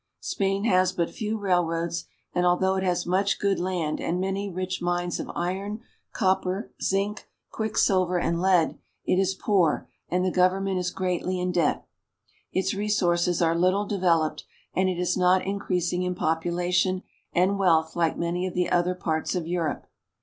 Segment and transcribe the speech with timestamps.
[0.21, 4.81] Spain has but few railroads; and although it has much good land and many rich
[4.81, 5.79] mines of iron,
[6.11, 11.51] copper, zinc, quick silver, and lead, it is poor and the government is greatly in
[11.51, 11.85] debt.
[12.51, 14.43] Its resources are little developed,
[14.73, 18.95] and it is not increas ing in population and wealth like many of the other
[18.95, 19.85] parts of Europe.